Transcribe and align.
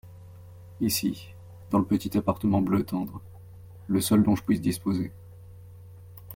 Ici, 0.79 1.35
dans 1.69 1.77
le 1.77 1.85
petit 1.85 2.17
appartement 2.17 2.59
bleu 2.59 2.83
tendre… 2.83 3.21
le 3.85 4.01
seul 4.01 4.23
dont 4.23 4.35
je 4.35 4.41
puisse 4.41 4.59
disposer… 4.59 5.11